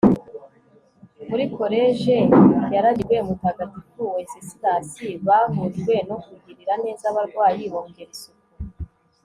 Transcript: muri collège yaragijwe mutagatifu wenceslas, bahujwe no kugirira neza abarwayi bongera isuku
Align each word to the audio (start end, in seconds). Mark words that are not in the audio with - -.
muri 1.29 1.45
collège 1.57 2.15
yaragijwe 2.73 3.15
mutagatifu 3.27 4.01
wenceslas, 4.13 4.87
bahujwe 5.27 5.95
no 6.09 6.15
kugirira 6.25 6.73
neza 6.85 7.03
abarwayi 7.11 7.63
bongera 7.71 8.11
isuku 8.15 8.45